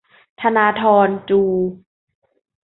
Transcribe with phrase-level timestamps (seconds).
[0.41, 1.41] ธนาธร จู